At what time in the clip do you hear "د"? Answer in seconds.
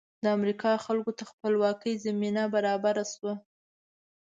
0.23-0.25